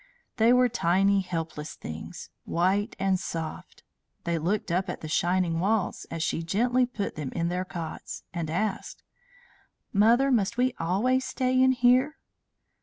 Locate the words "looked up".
4.39-4.89